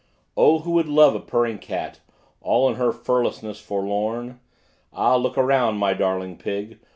[0.35, 0.57] O!
[0.57, 1.99] who would love a purring cat,
[2.41, 4.39] all in her furlessness forlorn.
[4.91, 6.79] Ah, look around my darling pig!